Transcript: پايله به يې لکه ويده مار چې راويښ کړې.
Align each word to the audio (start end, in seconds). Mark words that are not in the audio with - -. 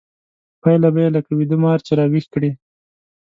پايله 0.61 0.89
به 0.93 0.99
يې 1.03 1.09
لکه 1.15 1.31
ويده 1.33 1.57
مار 1.63 1.79
چې 1.85 1.91
راويښ 1.99 2.25
کړې. 2.33 2.51